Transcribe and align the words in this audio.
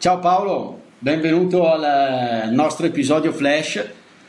Ciao 0.00 0.18
Paolo, 0.18 0.80
benvenuto 0.98 1.70
al 1.70 2.50
nostro 2.54 2.86
episodio 2.86 3.32
flash 3.32 3.86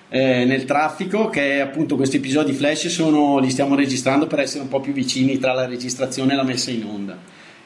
eh, 0.09 0.43
nel 0.43 0.65
traffico 0.65 1.29
che 1.29 1.61
appunto 1.61 1.95
questi 1.95 2.17
episodi 2.17 2.51
flash 2.51 2.89
sono, 2.89 3.39
li 3.39 3.49
stiamo 3.49 3.75
registrando 3.75 4.27
per 4.27 4.41
essere 4.41 4.63
un 4.63 4.67
po' 4.67 4.81
più 4.81 4.91
vicini 4.91 5.39
tra 5.39 5.53
la 5.53 5.65
registrazione 5.65 6.33
e 6.33 6.35
la 6.35 6.43
messa 6.43 6.71
in 6.71 6.83
onda. 6.83 7.17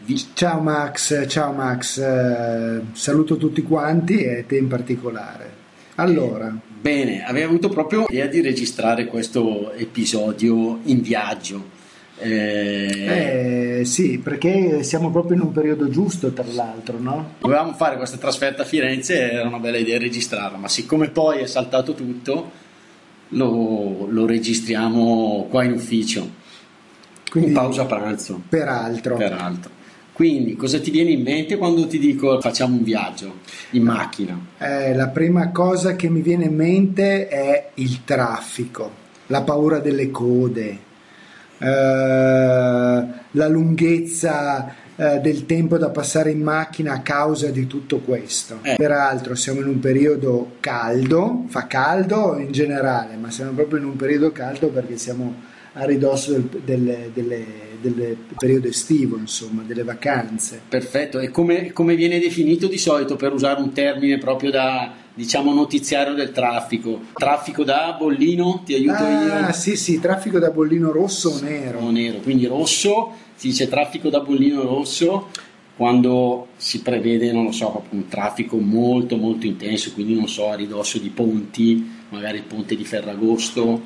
Vi... 0.02 0.24
Ciao 0.36 0.60
Max, 0.60 1.28
ciao 1.28 1.52
Max, 1.52 1.98
eh, 1.98 2.82
saluto 2.92 3.38
tutti 3.38 3.64
quanti 3.64 4.24
e 4.24 4.46
te 4.46 4.58
in 4.58 4.68
particolare. 4.68 5.52
Allora, 5.96 6.56
bene, 6.80 7.26
avevo 7.26 7.48
avuto 7.48 7.70
proprio 7.70 8.06
l'idea 8.08 8.28
di 8.28 8.42
registrare 8.42 9.06
questo 9.08 9.72
episodio 9.72 10.78
in 10.84 11.02
viaggio 11.02 11.74
eh, 12.18 13.80
eh, 13.80 13.86
sì, 13.86 14.20
perché 14.20 14.84
siamo 14.84 15.12
proprio 15.12 15.36
in 15.36 15.44
un 15.44 15.52
periodo 15.52 15.90
giusto, 15.90 16.32
tra 16.32 16.46
l'altro, 16.54 16.98
no? 17.00 17.34
Dovevamo 17.40 17.74
fare 17.74 17.98
questa 17.98 18.18
trasferta 18.18 18.62
a 18.62 18.66
Firenze 18.66 19.32
era 19.32 19.48
una 19.48 19.60
bella 19.60 19.78
idea 19.78 20.00
registrarla, 20.00 20.58
ma 20.58 20.68
siccome 20.68 21.10
poi 21.10 21.40
è 21.40 21.46
saltato 21.46 21.94
tutto, 21.94 22.52
lo, 23.30 24.08
lo 24.10 24.26
registriamo 24.26 25.48
qua 25.50 25.64
in 25.64 25.74
ufficio, 25.74 26.30
Quindi, 27.30 27.50
in 27.50 27.56
pausa 27.56 27.86
pranzo. 27.86 28.42
Peraltro. 28.48 29.18
Peraltro. 29.18 29.72
Quindi, 30.14 30.56
cosa 30.56 30.80
ti 30.80 30.92
viene 30.92 31.10
in 31.10 31.22
mente 31.22 31.58
quando 31.58 31.86
ti 31.88 32.00
dico 32.00 32.40
facciamo 32.40 32.78
un 32.78 32.84
viaggio 32.84 33.40
in 33.72 33.84
macchina? 33.84 34.40
Eh, 34.58 34.96
la 34.96 35.10
prima 35.10 35.52
cosa 35.52 35.98
che 35.98 36.08
mi 36.08 36.22
viene 36.22 36.46
in 36.46 36.56
mente 36.56 37.28
è 37.28 37.72
il 37.74 38.06
traffico, 38.06 38.90
la 39.28 39.42
paura 39.42 39.80
delle 39.80 40.12
code 40.12 40.85
la 41.60 43.48
lunghezza 43.48 44.84
eh, 44.98 45.20
del 45.20 45.46
tempo 45.46 45.78
da 45.78 45.90
passare 45.90 46.32
in 46.32 46.42
macchina 46.42 46.94
a 46.94 47.02
causa 47.02 47.50
di 47.50 47.68
tutto 47.68 48.00
questo. 48.00 48.60
Eh. 48.62 48.76
Peraltro 48.78 49.36
siamo 49.36 49.60
in 49.60 49.68
un 49.68 49.80
periodo 49.80 50.54
caldo, 50.62 51.46
fa 51.48 51.68
caldo 51.68 52.38
in 52.38 52.52
generale, 52.52 53.16
ma 53.18 53.30
siamo 53.30 53.52
proprio 53.52 53.80
in 53.80 53.86
un 53.86 53.96
periodo 53.98 54.32
caldo 54.32 54.70
perché 54.70 54.98
siamo 54.98 55.54
a 55.74 55.84
ridosso 55.84 56.32
del, 56.32 56.48
delle, 56.64 57.12
delle, 57.14 57.46
del 57.82 58.18
periodo 58.38 58.68
estivo, 58.68 59.18
insomma, 59.18 59.64
delle 59.64 59.84
vacanze. 59.84 60.62
Perfetto, 60.70 61.20
e 61.20 61.30
come, 61.30 61.74
come 61.74 61.96
viene 61.96 62.18
definito 62.18 62.68
di 62.68 62.78
solito 62.78 63.18
per 63.18 63.34
usare 63.34 63.60
un 63.60 63.74
termine 63.74 64.18
proprio 64.18 64.52
da 64.52 64.94
diciamo 65.16 65.54
notiziario 65.54 66.14
del 66.14 66.32
traffico. 66.32 67.02
Traffico 67.14 67.64
da 67.64 67.96
bollino, 67.98 68.62
ti 68.64 68.76
aiuto 68.76 69.04
ah, 69.04 69.24
io? 69.24 69.34
Ah, 69.34 69.52
sì, 69.54 69.76
sì, 69.76 70.00
traffico 70.00 70.38
da 70.38 70.52
bollino 70.52 70.92
rosso 70.92 71.30
o 71.30 71.40
nero. 71.42 71.80
O 71.80 71.90
nero, 71.90 72.20
quindi 72.20 72.46
rosso, 72.46 73.14
si 73.34 73.48
dice 73.48 73.68
traffico 73.68 74.10
da 74.10 74.20
bollino 74.20 74.62
rosso 74.62 75.30
quando 75.76 76.48
si 76.56 76.82
prevede, 76.82 77.34
non 77.34 77.46
lo 77.46 77.52
so, 77.52 77.84
un 77.90 78.08
traffico 78.08 78.58
molto 78.58 79.18
molto 79.18 79.46
intenso, 79.46 79.92
quindi 79.94 80.16
non 80.16 80.28
so, 80.28 80.50
a 80.50 80.56
ridosso 80.56 81.00
di 81.00 81.10
ponti, 81.10 81.86
magari 82.10 82.38
il 82.38 82.44
ponte 82.44 82.78
di 82.78 82.86
Ferragosto, 82.86 83.82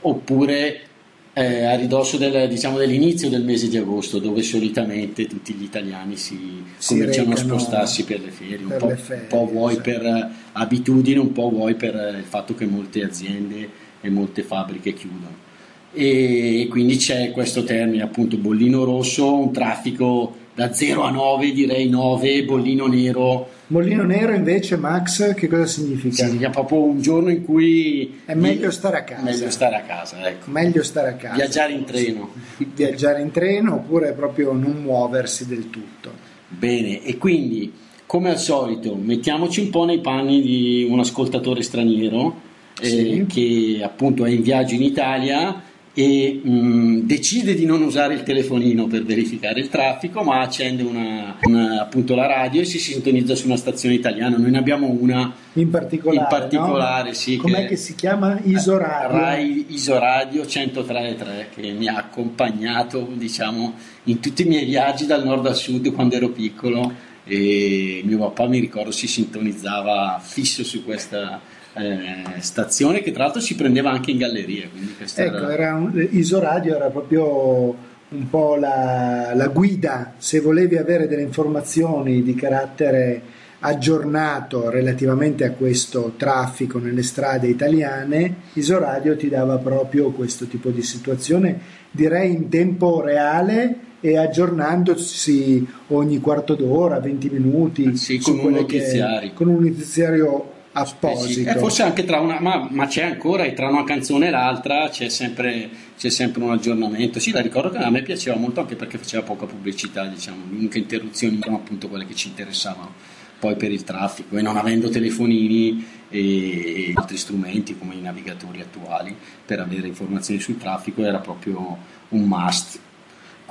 oppure 0.00 0.88
eh, 1.34 1.64
a 1.64 1.74
ridosso 1.76 2.18
del, 2.18 2.48
diciamo, 2.48 2.76
dell'inizio 2.78 3.28
del 3.28 3.42
mese 3.42 3.68
di 3.68 3.76
agosto, 3.76 4.18
dove 4.18 4.42
solitamente 4.42 5.26
tutti 5.26 5.54
gli 5.54 5.62
italiani 5.62 6.16
si, 6.16 6.62
si 6.76 6.98
cominciano 6.98 7.32
a 7.32 7.36
spostarsi 7.36 8.04
per 8.04 8.20
le 8.20 8.30
ferie, 8.30 8.58
per 8.58 8.66
un, 8.66 8.76
po', 8.78 8.96
ferie, 8.96 9.22
un 9.22 9.28
po' 9.28 9.46
vuoi 9.46 9.72
esatto. 9.72 9.90
per 9.90 10.30
abitudine, 10.52 11.18
un 11.18 11.32
po' 11.32 11.48
vuoi 11.48 11.74
per 11.74 12.16
il 12.18 12.24
fatto 12.24 12.54
che 12.54 12.66
molte 12.66 13.02
aziende 13.02 13.68
e 14.00 14.10
molte 14.10 14.42
fabbriche 14.42 14.92
chiudono. 14.92 15.50
E 15.94 16.66
quindi 16.70 16.96
c'è 16.96 17.30
questo 17.32 17.64
termine, 17.64 18.02
appunto, 18.02 18.36
bollino 18.36 18.84
rosso, 18.84 19.34
un 19.34 19.52
traffico 19.52 20.40
da 20.54 20.72
0 20.72 21.02
a 21.02 21.10
9, 21.10 21.52
direi 21.52 21.88
9, 21.88 22.44
bollino 22.44 22.86
nero. 22.86 23.48
Bollino 23.66 24.02
nero 24.02 24.34
invece, 24.34 24.76
Max, 24.76 25.34
che 25.34 25.48
cosa 25.48 25.64
significa? 25.64 26.26
Significa 26.26 26.50
proprio 26.50 26.82
un 26.82 27.00
giorno 27.00 27.30
in 27.30 27.42
cui... 27.42 28.20
È 28.24 28.34
meglio 28.34 28.70
stare 28.70 28.98
a 28.98 29.02
casa. 29.02 29.22
Meglio 29.22 29.50
stare 29.50 29.76
a 29.76 29.80
casa, 29.80 30.28
ecco. 30.28 30.50
Meglio 30.50 30.82
stare 30.82 31.08
a 31.08 31.14
casa. 31.14 31.34
Viaggiare 31.34 31.72
in 31.72 31.84
treno. 31.84 32.30
Viaggiare 32.74 33.22
in 33.22 33.30
treno 33.30 33.76
oppure 33.76 34.12
proprio 34.12 34.52
non 34.52 34.82
muoversi 34.82 35.46
del 35.46 35.70
tutto. 35.70 36.12
Bene, 36.48 37.02
e 37.02 37.16
quindi, 37.16 37.72
come 38.04 38.28
al 38.28 38.38
solito, 38.38 38.94
mettiamoci 38.94 39.60
un 39.60 39.70
po' 39.70 39.86
nei 39.86 40.00
panni 40.00 40.42
di 40.42 40.86
un 40.88 40.98
ascoltatore 41.00 41.62
straniero 41.62 42.50
sì. 42.74 43.20
eh, 43.20 43.26
che 43.26 43.80
appunto 43.82 44.26
è 44.26 44.30
in 44.30 44.42
viaggio 44.42 44.74
in 44.74 44.82
Italia 44.82 45.62
e 45.94 46.40
mh, 46.42 47.00
decide 47.00 47.54
di 47.54 47.66
non 47.66 47.82
usare 47.82 48.14
il 48.14 48.22
telefonino 48.22 48.86
per 48.86 49.04
verificare 49.04 49.60
il 49.60 49.68
traffico, 49.68 50.22
ma 50.22 50.40
accende 50.40 50.82
una, 50.82 51.36
una, 51.42 51.82
appunto 51.82 52.14
la 52.14 52.26
radio 52.26 52.62
e 52.62 52.64
si 52.64 52.78
sintonizza 52.78 53.34
su 53.34 53.46
una 53.46 53.56
stazione 53.56 53.94
italiana. 53.94 54.38
Noi 54.38 54.50
ne 54.50 54.58
abbiamo 54.58 54.88
una 54.88 55.32
in 55.54 55.68
particolare, 55.68 56.18
in 56.18 56.26
particolare 56.28 57.08
no? 57.08 57.14
sì, 57.14 57.36
com'è 57.36 57.62
che, 57.62 57.66
che, 57.68 57.76
si 57.76 57.94
chiama 57.94 58.40
Isoradio? 58.42 59.18
Rai 59.18 59.66
Isoradio 59.68 60.42
103.3 60.44 61.46
che 61.54 61.72
mi 61.72 61.88
ha 61.88 61.96
accompagnato 61.96 63.06
diciamo 63.12 63.74
in 64.04 64.18
tutti 64.18 64.42
i 64.42 64.46
miei 64.46 64.64
viaggi 64.64 65.04
dal 65.04 65.22
nord 65.24 65.46
al 65.46 65.56
sud 65.56 65.92
quando 65.92 66.14
ero 66.14 66.30
piccolo 66.30 67.10
e 67.24 68.00
mio 68.04 68.18
papà 68.18 68.48
mi 68.48 68.60
ricordo 68.60 68.90
si 68.90 69.06
sintonizzava 69.06 70.18
fisso 70.22 70.64
su 70.64 70.84
questa 70.84 71.40
eh, 71.74 72.40
stazione 72.40 73.00
che 73.00 73.12
tra 73.12 73.24
l'altro 73.24 73.40
si 73.40 73.54
prendeva 73.54 73.90
anche 73.90 74.10
in 74.10 74.18
galleria. 74.18 74.68
ecco, 74.98 75.20
era... 75.20 75.52
Era 75.52 75.74
un, 75.74 76.08
Isoradio 76.10 76.76
era 76.76 76.90
proprio 76.90 77.90
un 78.12 78.28
po' 78.28 78.56
la, 78.56 79.32
la, 79.34 79.48
guida, 79.48 80.14
se 80.18 80.40
volevi 80.40 80.76
avere 80.76 81.08
delle 81.08 81.22
informazioni 81.22 82.22
di 82.22 82.34
carattere 82.34 83.22
aggiornato 83.60 84.68
relativamente 84.70 85.44
a 85.44 85.52
questo 85.52 86.14
traffico 86.16 86.78
nelle 86.78 87.02
strade 87.02 87.46
italiane, 87.46 88.36
Isoradio 88.54 89.16
ti 89.16 89.28
dava 89.28 89.56
proprio 89.58 90.10
questo 90.10 90.46
tipo 90.46 90.70
di 90.70 90.82
situazione, 90.82 91.58
direi 91.90 92.32
in 92.32 92.48
tempo 92.48 93.00
reale 93.00 93.90
e 94.00 94.18
aggiornandosi 94.18 95.66
ogni 95.88 96.18
quarto 96.18 96.54
d'ora, 96.54 96.98
20 96.98 97.30
minuti. 97.30 97.96
Sì, 97.96 98.18
con 98.18 98.38
un. 98.40 98.66
Che, 98.66 99.30
con 99.32 99.46
un 99.46 99.62
notiziario 99.62 100.51
apposito. 100.72 101.50
Eh, 101.50 101.56
forse 101.56 101.82
anche 101.82 102.04
tra 102.04 102.20
una, 102.20 102.40
ma, 102.40 102.66
ma, 102.70 102.86
c'è 102.86 103.02
ancora, 103.04 103.44
e 103.44 103.52
tra 103.52 103.68
una 103.68 103.84
canzone 103.84 104.28
e 104.28 104.30
l'altra 104.30 104.88
c'è 104.88 105.08
sempre, 105.08 105.68
c'è 105.98 106.10
sempre, 106.10 106.42
un 106.42 106.52
aggiornamento. 106.52 107.18
Sì, 107.20 107.30
la 107.30 107.40
ricordo 107.40 107.70
che 107.70 107.78
a 107.78 107.90
me 107.90 108.02
piaceva 108.02 108.36
molto 108.36 108.60
anche 108.60 108.76
perché 108.76 108.98
faceva 108.98 109.22
poca 109.22 109.46
pubblicità, 109.46 110.06
diciamo, 110.06 110.44
l'unica 110.48 110.78
interruzione 110.78 111.38
erano 111.38 111.56
appunto 111.56 111.88
quelle 111.88 112.06
che 112.06 112.14
ci 112.14 112.28
interessavano 112.28 113.20
poi 113.42 113.56
per 113.56 113.72
il 113.72 113.82
traffico 113.82 114.36
e 114.36 114.40
non 114.40 114.56
avendo 114.56 114.88
telefonini 114.88 115.84
e 116.10 116.92
altri 116.94 117.16
strumenti 117.16 117.76
come 117.76 117.94
i 117.94 118.00
navigatori 118.00 118.60
attuali 118.60 119.16
per 119.44 119.58
avere 119.58 119.88
informazioni 119.88 120.38
sul 120.38 120.58
traffico 120.58 121.02
era 121.02 121.18
proprio 121.18 121.76
un 122.10 122.22
must. 122.22 122.78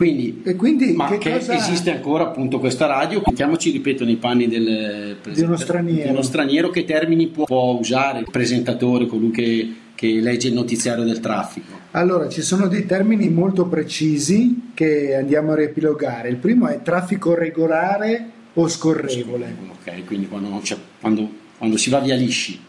Quindi, 0.01 0.41
e 0.44 0.56
quindi 0.56 0.94
ma 0.94 1.09
che, 1.09 1.19
che 1.19 1.38
cosa... 1.38 1.53
esiste 1.53 1.91
ancora 1.91 2.23
appunto 2.23 2.57
questa 2.57 2.88
radio, 2.88 3.22
mettiamoci 3.23 3.69
ripeto 3.69 4.03
nei 4.03 4.16
panni 4.16 4.47
del 4.47 5.17
di 5.31 5.41
uno 5.41 5.56
straniero. 5.57 6.05
Di 6.05 6.09
uno 6.09 6.23
straniero 6.23 6.72
che 6.72 6.85
termini 6.85 7.28
può, 7.28 7.46
può 7.46 7.78
usare 7.79 8.17
il 8.17 8.28
presentatore, 8.31 9.05
colui 9.05 9.29
che, 9.29 9.73
che 9.93 10.08
legge 10.20 10.47
il 10.47 10.55
notiziario 10.55 11.03
del 11.03 11.20
traffico? 11.20 11.78
Allora, 11.91 12.28
ci 12.29 12.41
sono 12.41 12.67
dei 12.67 12.87
termini 12.87 13.29
molto 13.29 13.67
precisi 13.67 14.72
che 14.73 15.14
andiamo 15.14 15.52
a 15.52 15.58
riepilogare. 15.58 16.29
Il 16.29 16.37
primo 16.37 16.66
è 16.66 16.81
traffico 16.81 17.35
regolare 17.35 18.26
o 18.53 18.67
scorrevole. 18.67 19.55
Ok, 19.70 20.05
quindi 20.05 20.28
quando, 20.28 20.59
quando, 20.99 21.29
quando 21.59 21.78
si 21.78 21.91
va 21.91 21.99
via 21.99 22.16
lisci. 22.16 22.59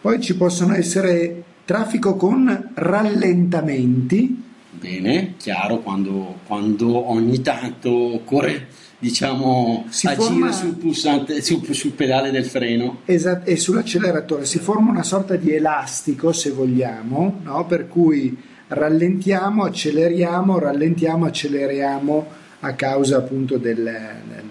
Poi 0.00 0.18
ci 0.18 0.34
possono 0.34 0.72
essere 0.72 1.42
traffico 1.66 2.16
con 2.16 2.70
rallentamenti 2.72 4.43
bene, 4.78 5.34
chiaro, 5.36 5.80
quando, 5.80 6.40
quando 6.46 7.10
ogni 7.10 7.40
tanto 7.40 7.90
occorre 7.90 8.68
diciamo 8.98 9.86
si 9.88 10.06
agire 10.06 10.24
forma, 10.24 10.52
sul, 10.52 10.74
pulsante, 10.76 11.42
sul, 11.42 11.74
sul, 11.74 11.90
pedale 11.90 12.30
del 12.30 12.44
freno 12.44 13.00
esatto, 13.04 13.50
e 13.50 13.56
sull'acceleratore 13.56 14.46
si 14.46 14.58
forma 14.60 14.90
una 14.90 15.02
sorta 15.02 15.36
di 15.36 15.52
elastico 15.52 16.32
se 16.32 16.52
vogliamo 16.52 17.40
no? 17.42 17.66
per 17.66 17.88
cui 17.88 18.34
rallentiamo 18.68 19.64
acceleriamo 19.64 20.58
rallentiamo 20.58 21.26
acceleriamo 21.26 22.26
a 22.64 22.72
causa 22.74 23.18
appunto 23.18 23.58
del, 23.58 23.82
del, 23.84 24.50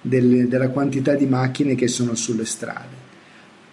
del, 0.00 0.48
della 0.48 0.68
quantità 0.68 1.14
di 1.14 1.26
macchine 1.26 1.74
che 1.74 1.88
sono 1.88 2.14
sulle 2.14 2.44
strade. 2.44 2.98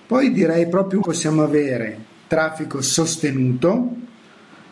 Poi 0.06 0.32
direi 0.32 0.68
proprio 0.68 1.02
possiamo 1.02 1.44
avere 1.44 1.98
traffico 2.28 2.82
sostenuto, 2.82 3.96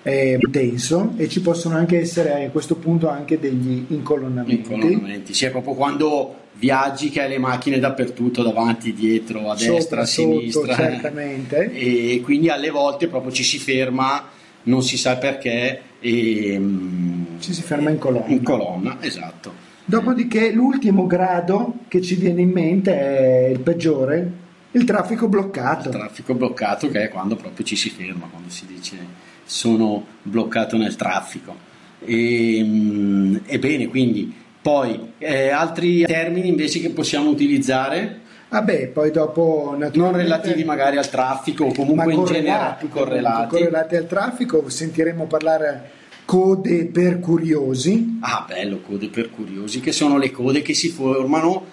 eh, 0.08 0.38
intenso 0.40 1.14
e 1.18 1.28
ci 1.28 1.42
possono 1.42 1.76
anche 1.76 2.00
essere 2.00 2.46
a 2.46 2.50
questo 2.52 2.76
punto 2.76 3.10
anche 3.10 3.40
degli 3.40 3.86
incolonnamenti. 3.88 4.72
Incolonnamenti, 4.72 5.34
sì, 5.34 5.46
è 5.46 5.50
proprio 5.50 5.74
quando 5.74 6.36
viaggi 6.54 7.10
che 7.10 7.24
hai 7.24 7.30
le 7.30 7.40
macchine 7.40 7.80
dappertutto, 7.80 8.44
davanti, 8.44 8.94
dietro, 8.94 9.50
a 9.50 9.56
destra, 9.56 10.02
a 10.02 10.06
sotto, 10.06 10.38
sinistra. 10.40 10.76
certamente. 10.76 11.72
E 11.74 12.22
quindi 12.24 12.50
alle 12.50 12.70
volte 12.70 13.08
proprio 13.08 13.32
ci 13.32 13.44
si 13.44 13.58
ferma, 13.58 14.30
non 14.64 14.84
si 14.84 14.96
sa 14.96 15.18
perché, 15.18 15.82
e, 16.00 16.56
mm, 16.60 17.40
Ci 17.40 17.54
si 17.54 17.64
ferma 17.64 17.90
in 17.90 17.98
colonna. 17.98 18.28
In 18.28 18.44
colonna, 18.44 18.98
esatto. 19.02 19.64
Dopodiché 19.86 20.52
l'ultimo 20.52 21.08
grado 21.08 21.80
che 21.88 22.00
ci 22.04 22.14
viene 22.14 22.42
in 22.42 22.52
mente 22.52 22.96
è 22.96 23.48
il 23.50 23.60
peggiore, 23.60 24.32
il 24.70 24.84
traffico 24.84 25.28
bloccato. 25.28 25.90
Il 25.90 25.96
traffico 25.96 26.36
bloccato 26.36 26.90
che 26.90 27.06
è 27.06 27.10
quando 27.10 27.36
proprio 27.36 27.66
ci 27.66 27.76
si 27.76 27.90
ferma, 27.90 28.28
quando 28.30 28.50
si 28.50 28.68
dice 28.68 29.25
sono 29.46 30.06
bloccato 30.22 30.78
nel 30.78 30.96
traffico. 30.96 31.56
E, 32.04 32.62
mm, 32.64 33.36
Ebbene, 33.46 33.88
quindi 33.88 34.34
poi 34.62 35.14
eh, 35.20 35.50
altri 35.50 36.04
termini 36.06 36.48
invece 36.48 36.80
che 36.80 36.90
possiamo 36.90 37.30
utilizzare, 37.30 38.24
Vabbè, 38.48 38.88
poi 38.88 39.12
dopo 39.12 39.76
non 39.94 40.16
relativi 40.16 40.64
magari 40.64 40.98
al 40.98 41.10
traffico 41.10 41.66
o 41.66 41.74
comunque 41.74 42.14
in 42.14 42.24
generale 42.24 42.88
correlati. 42.90 43.48
correlati 43.50 43.96
al 43.96 44.08
traffico, 44.08 44.70
sentiremo 44.70 45.26
parlare 45.26 45.90
code 46.26 46.86
per 46.86 47.20
curiosi. 47.20 48.18
Ah, 48.22 48.46
bello, 48.48 48.80
code 48.80 49.10
per 49.10 49.30
curiosi, 49.30 49.80
che 49.80 49.92
sono 49.92 50.18
le 50.18 50.32
code 50.32 50.62
che 50.62 50.74
si 50.74 50.90
formano 50.90 51.66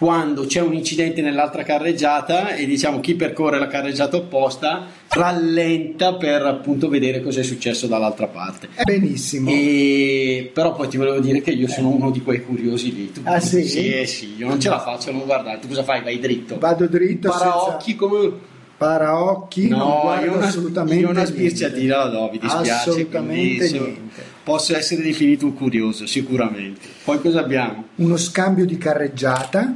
quando 0.00 0.46
c'è 0.46 0.62
un 0.62 0.72
incidente 0.72 1.20
nell'altra 1.20 1.62
carreggiata 1.62 2.54
e 2.54 2.64
diciamo 2.64 3.00
chi 3.00 3.16
percorre 3.16 3.58
la 3.58 3.66
carreggiata 3.66 4.16
opposta 4.16 4.86
rallenta 5.08 6.14
per 6.14 6.40
appunto 6.40 6.88
vedere 6.88 7.20
cosa 7.20 7.40
è 7.40 7.42
successo 7.42 7.86
dall'altra 7.86 8.26
parte. 8.26 8.68
Benissimo. 8.82 9.50
E... 9.50 10.50
Però 10.54 10.72
poi 10.74 10.88
ti 10.88 10.96
volevo 10.96 11.20
dire 11.20 11.42
che 11.42 11.50
io 11.50 11.68
sono 11.68 11.90
uno 11.90 12.10
di 12.10 12.22
quei 12.22 12.42
curiosi 12.42 12.94
lì. 12.94 13.12
Tu- 13.12 13.20
Ah, 13.24 13.40
sì? 13.40 13.62
Sì, 13.66 13.92
eh, 13.92 14.06
sì, 14.06 14.36
io 14.38 14.48
non 14.48 14.58
ce 14.58 14.70
la 14.70 14.80
faccio 14.80 15.10
a 15.10 15.12
non 15.12 15.26
guardare. 15.26 15.58
Tu 15.58 15.68
cosa 15.68 15.82
fai? 15.82 16.02
Vai 16.02 16.18
dritto. 16.18 16.58
Vado 16.58 16.86
dritto 16.86 17.28
Paraocchi 17.28 17.94
come... 17.94 18.32
paraocchi, 18.78 19.68
non 19.68 19.80
No, 19.80 20.16
io 20.24 20.34
una, 20.34 20.46
assolutamente 20.46 21.02
io 21.04 21.10
una 21.10 21.26
sbirciatina 21.26 21.96
la 21.98 22.06
do, 22.06 22.30
mi 22.32 22.38
dispiace. 22.38 22.70
Assolutamente 22.70 23.68
quindi, 23.68 23.78
niente. 23.78 24.22
Posso 24.42 24.74
essere 24.74 25.02
definito 25.02 25.44
un 25.44 25.52
curioso, 25.52 26.06
sicuramente. 26.06 26.88
Poi 27.04 27.20
cosa 27.20 27.40
abbiamo? 27.40 27.84
Uno 27.96 28.16
scambio 28.16 28.64
di 28.64 28.78
carreggiata, 28.78 29.74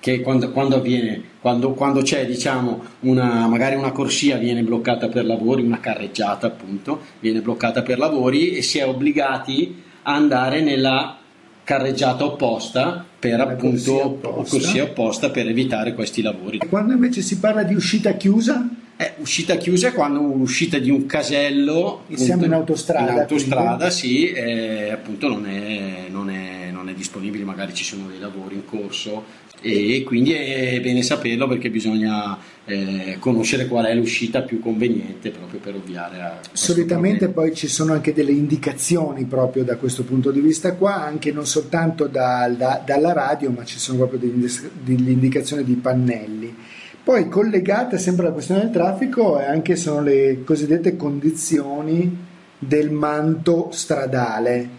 Che 0.00 0.20
quando, 0.20 0.50
quando 0.52 0.76
avviene, 0.76 1.20
quando, 1.40 1.72
quando 1.72 2.02
c'è 2.02 2.24
diciamo 2.24 2.82
una, 3.00 3.46
magari 3.48 3.74
una 3.74 3.90
corsia 3.90 4.36
viene 4.36 4.62
bloccata 4.62 5.08
per 5.08 5.24
lavori, 5.26 5.62
una 5.62 5.80
carreggiata 5.80 6.46
appunto, 6.46 7.00
viene 7.20 7.40
bloccata 7.40 7.82
per 7.82 7.98
lavori 7.98 8.52
e 8.52 8.62
si 8.62 8.78
è 8.78 8.86
obbligati 8.86 9.82
a 10.02 10.14
andare 10.14 10.60
nella 10.60 11.18
carreggiata 11.64 12.24
opposta 12.24 13.04
per 13.18 13.36
La 13.36 13.42
appunto 13.42 13.92
corsia 13.92 14.06
opposta. 14.06 14.56
corsia 14.56 14.82
opposta 14.84 15.30
per 15.30 15.48
evitare 15.48 15.94
questi 15.94 16.22
lavori. 16.22 16.58
quando 16.68 16.92
invece 16.94 17.20
si 17.20 17.38
parla 17.38 17.62
di 17.62 17.74
uscita 17.74 18.12
chiusa, 18.12 18.68
Eh, 19.00 19.12
uscita 19.18 19.54
chiusa 19.54 19.88
è 19.88 19.92
quando 19.92 20.18
uscita 20.20 20.78
di 20.78 20.90
un 20.90 21.06
casello 21.06 22.02
Siamo 22.14 22.46
in 22.46 22.52
autostrada, 22.52 23.12
in 23.12 23.18
autostrada 23.20 23.90
sì 23.90 24.32
eh, 24.32 24.90
appunto 24.90 25.28
non 25.28 25.46
è, 25.46 26.08
non, 26.10 26.30
è, 26.30 26.57
disponibile 26.98 27.44
magari 27.44 27.72
ci 27.72 27.84
sono 27.84 28.08
dei 28.08 28.18
lavori 28.18 28.56
in 28.56 28.66
corso 28.66 29.46
e 29.60 30.04
quindi 30.04 30.32
è 30.32 30.80
bene 30.80 31.02
saperlo 31.02 31.48
perché 31.48 31.68
bisogna 31.68 32.38
eh, 32.64 33.16
conoscere 33.18 33.66
qual 33.66 33.86
è 33.86 33.94
l'uscita 33.94 34.42
più 34.42 34.60
conveniente 34.60 35.30
proprio 35.30 35.58
per 35.58 35.74
ovviare 35.74 36.20
a 36.20 36.38
solitamente 36.52 37.24
problema. 37.24 37.48
poi 37.48 37.56
ci 37.56 37.66
sono 37.66 37.92
anche 37.92 38.12
delle 38.12 38.30
indicazioni 38.30 39.24
proprio 39.24 39.64
da 39.64 39.76
questo 39.76 40.04
punto 40.04 40.30
di 40.30 40.40
vista 40.40 40.74
qua, 40.74 41.04
anche 41.04 41.32
non 41.32 41.46
soltanto 41.46 42.06
dal- 42.06 42.56
da- 42.56 42.80
dalla 42.84 43.12
radio, 43.12 43.50
ma 43.50 43.64
ci 43.64 43.78
sono 43.78 43.98
proprio 43.98 44.20
degli 44.20 44.46
delle 44.80 45.10
indicazioni 45.10 45.64
di 45.64 45.74
pannelli. 45.74 46.54
Poi 47.02 47.28
collegate 47.28 47.98
sempre 47.98 48.26
alla 48.26 48.34
questione 48.34 48.60
del 48.60 48.70
traffico 48.70 49.38
anche 49.38 49.76
sono 49.76 50.02
le 50.02 50.42
cosiddette 50.44 50.94
condizioni 50.94 52.26
del 52.58 52.90
manto 52.90 53.70
stradale. 53.72 54.77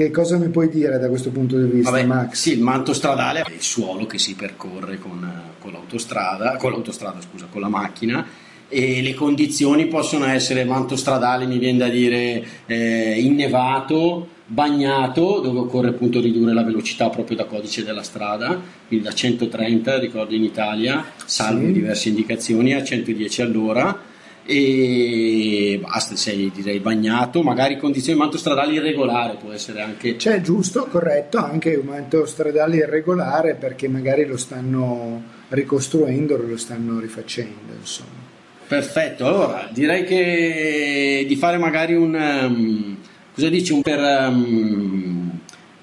Che 0.00 0.10
cosa 0.10 0.38
mi 0.38 0.48
puoi 0.48 0.70
dire 0.70 0.98
da 0.98 1.10
questo 1.10 1.28
punto 1.28 1.58
di 1.58 1.70
vista, 1.70 1.90
Vabbè, 1.90 2.04
Max? 2.04 2.32
Sì, 2.32 2.52
il 2.52 2.62
manto 2.62 2.94
stradale 2.94 3.42
è 3.42 3.52
il 3.52 3.60
suolo 3.60 4.06
che 4.06 4.18
si 4.18 4.34
percorre 4.34 4.98
con, 4.98 5.30
con 5.58 5.72
l'autostrada, 5.72 6.56
con 6.56 6.70
l'autostrada, 6.70 7.20
scusa, 7.20 7.48
con 7.50 7.60
la 7.60 7.68
macchina 7.68 8.26
e 8.66 9.02
le 9.02 9.12
condizioni 9.12 9.88
possono 9.88 10.24
essere 10.24 10.64
manto 10.64 10.96
stradale, 10.96 11.44
mi 11.44 11.58
viene 11.58 11.76
da 11.76 11.88
dire 11.88 12.42
eh, 12.64 13.20
innevato, 13.20 14.26
bagnato, 14.46 15.40
dove 15.40 15.58
occorre 15.58 15.88
appunto 15.88 16.18
ridurre 16.18 16.54
la 16.54 16.64
velocità 16.64 17.10
proprio 17.10 17.36
da 17.36 17.44
codice 17.44 17.84
della 17.84 18.02
strada, 18.02 18.58
quindi 18.88 19.04
da 19.04 19.12
130, 19.12 19.98
ricordo 19.98 20.34
in 20.34 20.44
Italia, 20.44 21.04
salvo 21.26 21.66
Sì. 21.66 21.72
diverse 21.72 22.08
indicazioni, 22.08 22.72
a 22.72 22.82
110 22.82 23.42
all'ora 23.42 24.08
e 24.44 25.78
basta, 25.82 26.16
sei 26.16 26.50
direi 26.54 26.80
bagnato, 26.80 27.42
magari 27.42 27.76
condizioni 27.76 28.18
manto 28.18 28.38
stradale 28.38 28.72
irregolare 28.74 29.36
può 29.40 29.52
essere 29.52 29.80
anche 29.80 30.16
C'è 30.16 30.40
giusto, 30.40 30.86
corretto, 30.86 31.38
anche 31.38 31.74
un 31.74 31.86
manto 31.86 32.26
stradale 32.26 32.76
irregolare 32.76 33.54
perché 33.54 33.88
magari 33.88 34.24
lo 34.26 34.36
stanno 34.36 35.22
ricostruendo, 35.48 36.36
lo 36.36 36.56
stanno 36.56 36.98
rifacendo, 36.98 37.74
insomma. 37.78 38.28
Perfetto, 38.66 39.26
allora 39.26 39.68
direi 39.72 40.04
che 40.04 41.24
di 41.26 41.36
fare 41.36 41.58
magari 41.58 41.94
un... 41.94 42.14
um, 42.14 42.96
cosa 43.34 43.48
dici? 43.48 43.72
Un 43.72 43.82
per, 43.82 43.98
um, 43.98 45.40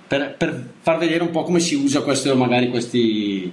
per, 0.07 0.35
per 0.37 0.67
far 0.79 0.97
vedere 0.97 1.23
un 1.23 1.31
po' 1.31 1.43
come 1.43 1.59
si 1.59 1.75
usa 1.75 2.01
questo, 2.01 2.33
magari 2.37 2.69
questi, 2.69 3.51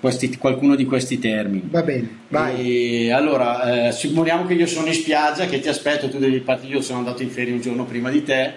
questi- 0.00 0.36
qualcuno 0.36 0.74
di 0.74 0.84
questi 0.84 1.18
termini. 1.18 1.68
Va 1.70 1.82
bene, 1.82 2.08
vai. 2.28 3.06
E 3.06 3.12
allora, 3.12 3.88
eh, 3.88 3.92
supponiamo 3.92 4.46
che 4.46 4.54
io 4.54 4.66
sono 4.66 4.86
in 4.86 4.94
spiaggia, 4.94 5.46
che 5.46 5.60
ti 5.60 5.68
aspetto, 5.68 6.08
tu 6.08 6.18
devi 6.18 6.40
partire, 6.40 6.74
io 6.74 6.80
sono 6.82 6.98
andato 6.98 7.22
in 7.22 7.30
ferie 7.30 7.52
un 7.52 7.60
giorno 7.60 7.84
prima 7.84 8.10
di 8.10 8.22
te, 8.22 8.52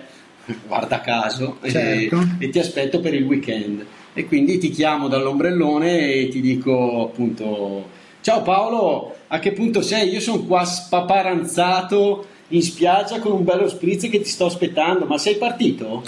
guarda 0.67 1.01
caso, 1.01 1.57
e- 1.61 1.69
Certo. 1.71 2.25
e, 2.39 2.49
ti 2.49 2.59
aspetto 2.59 2.99
per 2.99 3.13
il 3.13 3.23
weekend. 3.23 3.85
E 4.13 4.25
quindi 4.25 4.57
ti 4.57 4.69
chiamo 4.69 5.07
dall'ombrellone 5.07 5.99
e 6.11 6.27
ti 6.29 6.41
dico 6.41 7.03
appunto, 7.11 7.87
ciao 8.21 8.41
Paolo, 8.41 9.15
a 9.27 9.37
che 9.39 9.51
punto 9.51 9.81
sei? 9.83 10.09
Io 10.09 10.19
sono 10.19 10.39
qua 10.43 10.65
spaparanzato 10.65 12.25
in 12.49 12.61
spiaggia 12.63 13.19
con 13.19 13.33
un 13.33 13.43
bello 13.43 13.67
spritz 13.67 14.09
che 14.09 14.21
ti 14.21 14.29
sto 14.29 14.45
aspettando, 14.45 15.05
ma 15.05 15.17
sei 15.17 15.35
partito? 15.35 16.03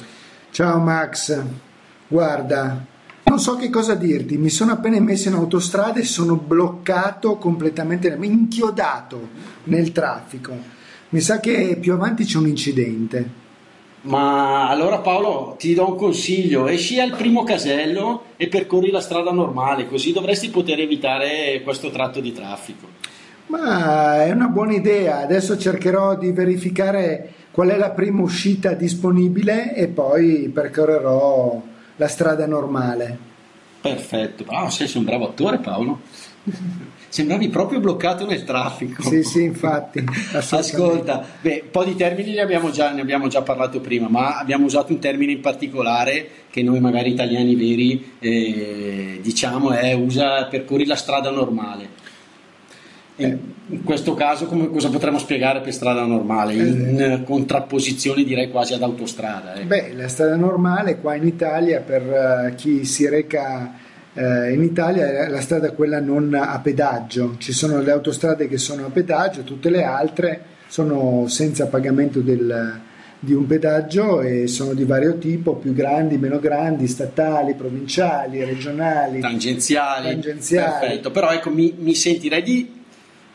Ciao 0.52 0.80
Max, 0.80 1.40
guarda, 2.08 2.84
non 3.30 3.40
so 3.40 3.56
che 3.56 3.70
cosa 3.70 3.94
dirti, 3.94 4.38
mi 4.38 4.50
sono 4.50 4.72
appena 4.72 5.00
messo 5.00 5.28
in 5.28 5.36
autostrada 5.36 6.00
e 6.00 6.04
sono 6.04 6.36
bloccato 6.36 7.38
completamente, 7.38 8.18
inchiodato 8.20 9.30
nel 9.66 9.92
traffico. 9.92 10.52
Mi 11.10 11.22
sa 11.22 11.40
che 11.40 11.78
più 11.80 11.94
avanti 11.94 12.26
c'è 12.26 12.38
un 12.38 12.48
incidente. 12.48 13.48
Ma 14.02 14.68
allora 14.68 14.98
Paolo 14.98 15.56
ti 15.60 15.76
do 15.76 15.90
un 15.90 15.96
consiglio, 15.96 16.68
esci 16.68 17.00
al 17.00 17.16
primo 17.16 17.44
casello 17.44 18.24
e 18.36 18.48
percorri 18.48 18.90
la 18.90 19.00
strada 19.00 19.32
normale, 19.32 19.88
così 19.88 20.12
dovresti 20.12 20.50
poter 20.50 20.80
evitare 20.80 21.62
questo 21.64 21.92
tratto 21.92 22.20
di 22.20 22.32
traffico. 22.32 22.88
Ma 23.48 24.24
è 24.26 24.32
una 24.32 24.48
buona 24.48 24.74
idea, 24.74 25.20
adesso 25.20 25.56
cercherò 25.58 26.18
di 26.18 26.32
verificare 26.32 27.34
qual 27.52 27.70
è 27.70 27.78
la 27.78 27.92
prima 27.92 28.22
uscita 28.22 28.74
disponibile 28.74 29.76
e 29.76 29.88
poi 29.88 30.50
percorrerò 30.52 31.62
la 32.00 32.08
strada 32.08 32.48
normale. 32.48 33.18
Perfetto, 33.82 34.46
ah, 34.48 34.70
sei, 34.70 34.90
un 34.96 35.04
bravo 35.04 35.28
attore 35.28 35.58
Paolo. 35.60 36.00
Sembravi 37.10 37.50
proprio 37.50 37.80
bloccato 37.80 38.26
nel 38.26 38.44
traffico. 38.44 39.02
Sì, 39.02 39.24
sì, 39.24 39.44
infatti. 39.44 40.04
Ascolta, 40.32 41.26
beh, 41.42 41.62
un 41.66 41.72
po' 41.72 41.84
di 41.84 41.96
termini 41.96 42.34
ne 42.34 42.42
abbiamo, 42.42 42.70
già, 42.72 42.92
ne 42.92 43.02
abbiamo 43.02 43.28
già 43.28 43.42
parlato 43.42 43.82
prima, 43.82 44.08
ma 44.08 44.38
abbiamo 44.38 44.66
usato 44.66 44.94
un 44.94 45.00
termine 45.00 45.34
in 45.34 45.42
particolare 45.42 46.30
che 46.50 46.64
noi 46.64 46.80
magari 46.80 47.12
italiani 47.12 47.56
veri 47.56 48.14
eh, 48.20 49.20
diciamo 49.22 49.72
è 49.72 49.94
usa 49.94 50.46
percorri 50.46 50.86
la 50.86 50.96
strada 50.96 51.30
normale. 51.32 51.98
In, 53.26 53.84
questo 53.84 54.16
caso 54.16 54.46
come, 54.46 54.70
cosa 54.70 54.90
potremmo 54.90 55.20
spiegare 55.20 55.62
per 55.62 55.74
strada 55.74 56.04
normale? 56.06 56.54
In 56.56 57.00
eh, 57.00 57.24
contrapposizione 57.24 58.24
direi 58.24 58.50
quasi 58.50 58.74
ad 58.74 58.82
autostrada. 58.82 59.56
ecco. 59.56 59.68
Beh, 59.68 59.94
la 59.96 60.08
strada 60.08 60.36
normale 60.36 61.00
qua 61.00 61.16
in 61.16 61.28
Italia 61.28 61.82
per 61.82 62.02
eh, 62.02 62.56
chi 62.56 62.84
si 62.86 63.08
reca 63.08 63.74
eh, 64.14 64.54
in 64.54 64.64
Italia 64.64 65.26
è 65.26 65.30
la 65.30 65.42
strada 65.42 65.72
quella 65.72 66.00
non 66.00 66.34
a 66.34 66.60
pedaggio. 66.60 67.36
Ci 67.38 67.54
sono 67.54 67.80
le 67.80 67.92
autostrade 67.92 68.48
che 68.48 68.58
sono 68.58 68.86
a 68.86 68.90
pedaggio, 68.90 69.44
tutte 69.44 69.70
le 69.70 69.84
altre 69.84 70.42
sono 70.68 71.26
senza 71.28 71.68
pagamento 71.68 72.20
del, 72.20 72.80
di 73.20 73.34
un 73.34 73.46
pedaggio 73.46 74.22
e 74.22 74.48
sono 74.48 74.74
di 74.74 74.84
vario 74.84 75.18
tipo, 75.18 75.56
più 75.56 75.74
grandi, 75.74 76.18
meno 76.18 76.40
grandi, 76.40 76.88
statali, 76.88 77.54
provinciali, 77.54 78.44
regionali, 78.44 79.20
tangenziali. 79.20 80.10
tangenziali. 80.10 80.80
Perfetto, 80.80 81.12
però 81.12 81.32
ecco, 81.32 81.50
mi, 81.50 81.76
mi 81.78 81.96
sentirei 81.96 82.44
di 82.44 82.78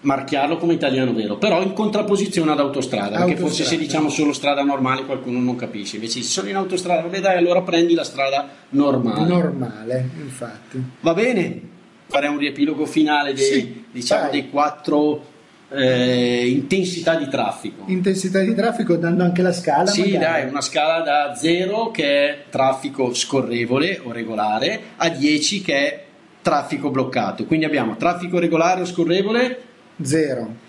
marchiarlo 0.05 0.57
come 0.57 0.75
italiano 0.75 1.13
vero, 1.13 1.37
però 1.37 1.63
in 1.63 1.73
contrapposizione 1.73 2.51
ad 2.53 2.61
autostrada, 2.61 3.19
perché 3.19 3.37
forse 3.37 3.65
se 3.65 3.75
Autostrada. 3.75 3.83
diciamo 3.83 4.09
solo 4.09 4.33
strada 4.33 4.63
normale 4.63 5.05
qualcuno 5.05 5.41
non 5.41 5.57
capisce, 5.57 5.97
invece 5.97 6.23
se 6.23 6.29
sono 6.29 6.49
in 6.49 6.57
autostrada, 6.57 7.03
vabbè 7.03 7.21
dai, 7.21 7.37
allora 7.37 7.63
prendi 7.63 7.95
la 7.95 8.05
strada 8.05 8.49
normale. 8.71 9.27
Normale, 9.27 10.09
infatti. 10.21 10.83
Va 11.01 11.15
bene, 11.15 11.61
fare 12.07 12.29
un 12.29 12.39
riepilogo 12.39 12.87
finale 12.87 13.35
dei, 13.35 13.45
Sì, 13.45 13.85
diciamo, 13.91 14.31
dei 14.31 14.49
quattro 14.51 15.33
eh, 15.71 16.49
intensità 16.49 17.17
di 17.17 17.29
traffico. 17.29 17.85
Intensità 17.87 18.41
di 18.41 18.55
traffico 18.55 18.97
dando 18.97 19.25
anche 19.25 19.43
la 19.43 19.53
scala. 19.53 19.87
Sì, 19.87 20.13
magari. 20.13 20.43
dai, 20.43 20.49
una 20.49 20.61
scala 20.61 21.01
da 21.03 21.35
0 21.35 21.91
che 21.91 22.05
è 22.05 22.45
traffico 22.51 23.13
scorrevole 23.15 24.01
o 24.05 24.13
regolare 24.13 24.81
a 24.97 25.09
10 25.09 25.63
che 25.63 25.75
è 25.75 26.05
traffico 26.43 26.91
bloccato. 26.91 27.47
Quindi 27.47 27.65
abbiamo 27.65 27.97
traffico 27.97 28.39
regolare 28.39 28.83
o 28.83 28.85
scorrevole, 28.85 29.59
Zero. 30.03 30.63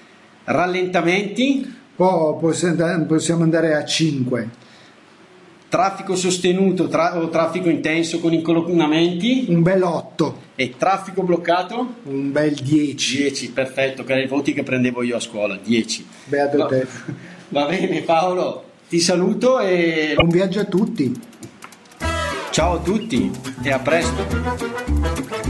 rallentamenti, 0.46 1.74
Poi 1.96 2.36
possiamo 2.40 2.74
andare- 2.74 3.04
possiamo 3.06 3.44
andare 3.44 3.74
a 3.76 3.84
5, 3.86 4.50
traffico 5.70 6.16
sostenuto 6.16 6.88
tra- 6.88 7.18
o 7.18 7.30
traffico 7.30 7.70
intenso 7.70 8.20
con 8.20 8.34
incolonnamenti 8.34 9.46
un 9.50 9.62
bel 9.64 9.82
8, 9.82 10.42
e 10.56 10.76
traffico 10.78 11.24
bloccato 11.24 11.96
un 12.04 12.32
bel 12.32 12.54
10. 12.54 13.18
10, 13.18 13.52
perfetto, 13.52 14.04
che 14.04 14.12
erano 14.12 14.26
i 14.28 14.30
voti 14.30 14.54
che 14.54 14.64
prendevo 14.64 15.04
io 15.04 15.16
a 15.16 15.20
scuola, 15.22 15.58
10. 15.62 16.06
Beato 16.26 16.58
Va- 16.58 16.66
te. 16.66 16.86
Va 17.50 17.66
bene 17.66 18.02
Paolo, 18.02 18.64
ti 18.90 19.00
saluto 19.00 19.60
e 19.60 20.14
Buon 20.16 20.30
viaggio 20.30 20.60
a 20.60 20.66
tutti. 20.66 21.12
ciao 22.52 22.76
a 22.76 22.80
tutti 22.80 23.32
e 23.64 23.72
a 23.72 23.80
presto. 23.80 25.44